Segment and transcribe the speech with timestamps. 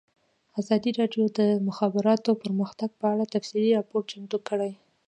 [0.61, 4.71] ازادي راډیو د د مخابراتو پرمختګ په اړه تفصیلي راپور چمتو کړی.